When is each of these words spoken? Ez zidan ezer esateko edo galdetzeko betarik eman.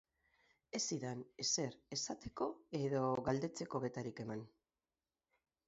Ez 0.79 0.79
zidan 0.93 1.19
ezer 1.43 1.75
esateko 1.97 2.49
edo 2.81 3.05
galdetzeko 3.29 3.85
betarik 3.87 4.25
eman. 4.27 4.45